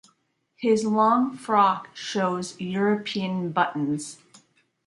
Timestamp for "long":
0.83-1.37